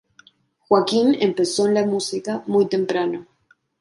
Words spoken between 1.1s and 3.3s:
empezó en la música muy temprano.